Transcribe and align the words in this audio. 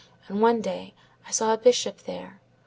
And 0.27 0.41
one 0.41 0.61
day 0.61 0.95
I 1.27 1.29
saw 1.29 1.53
a 1.53 1.57
bishop 1.59 2.05
there. 2.05 2.41